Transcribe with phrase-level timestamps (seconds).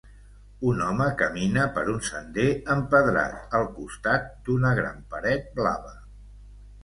[0.69, 5.93] Un home camina per un sender empedrat, al costat d'una gran paret blava.